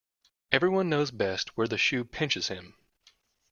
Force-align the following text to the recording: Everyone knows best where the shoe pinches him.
Everyone 0.51 0.89
knows 0.89 1.11
best 1.11 1.55
where 1.55 1.67
the 1.67 1.77
shoe 1.77 2.03
pinches 2.03 2.47
him. 2.47 2.73